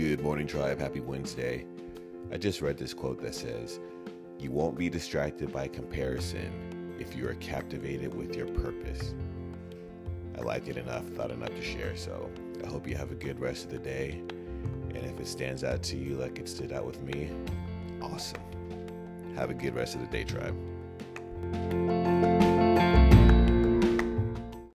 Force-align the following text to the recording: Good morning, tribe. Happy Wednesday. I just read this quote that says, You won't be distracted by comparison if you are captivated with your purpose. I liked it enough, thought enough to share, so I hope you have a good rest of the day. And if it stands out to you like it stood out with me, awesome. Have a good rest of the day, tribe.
Good 0.00 0.22
morning, 0.22 0.46
tribe. 0.46 0.80
Happy 0.80 1.00
Wednesday. 1.00 1.66
I 2.32 2.38
just 2.38 2.62
read 2.62 2.78
this 2.78 2.94
quote 2.94 3.20
that 3.20 3.34
says, 3.34 3.80
You 4.38 4.50
won't 4.50 4.78
be 4.78 4.88
distracted 4.88 5.52
by 5.52 5.68
comparison 5.68 6.96
if 6.98 7.14
you 7.14 7.28
are 7.28 7.34
captivated 7.34 8.14
with 8.14 8.34
your 8.34 8.46
purpose. 8.46 9.14
I 10.38 10.40
liked 10.40 10.68
it 10.68 10.78
enough, 10.78 11.04
thought 11.08 11.30
enough 11.30 11.54
to 11.54 11.62
share, 11.62 11.94
so 11.96 12.30
I 12.64 12.68
hope 12.68 12.88
you 12.88 12.96
have 12.96 13.10
a 13.10 13.14
good 13.14 13.38
rest 13.38 13.66
of 13.66 13.72
the 13.72 13.78
day. 13.78 14.22
And 14.94 15.04
if 15.04 15.20
it 15.20 15.26
stands 15.26 15.64
out 15.64 15.82
to 15.82 15.98
you 15.98 16.16
like 16.16 16.38
it 16.38 16.48
stood 16.48 16.72
out 16.72 16.86
with 16.86 17.02
me, 17.02 17.30
awesome. 18.00 18.40
Have 19.36 19.50
a 19.50 19.54
good 19.54 19.74
rest 19.74 19.96
of 19.96 20.00
the 20.00 20.06
day, 20.06 20.24
tribe. 20.24 20.56